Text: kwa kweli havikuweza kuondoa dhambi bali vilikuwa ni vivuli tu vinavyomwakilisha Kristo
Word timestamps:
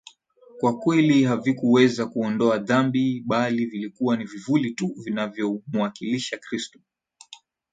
kwa 0.59 0.79
kweli 0.79 1.23
havikuweza 1.23 2.05
kuondoa 2.05 2.57
dhambi 2.57 3.23
bali 3.27 3.65
vilikuwa 3.65 4.17
ni 4.17 4.23
vivuli 4.25 4.71
tu 4.71 4.87
vinavyomwakilisha 4.97 6.37
Kristo 6.37 6.79